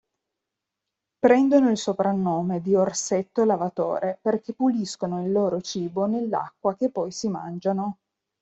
[1.19, 7.29] Prendono il soprannome di orsetto lavatore perché puliscono il loro cibo nell'acqua che poi si
[7.29, 7.97] mangiano.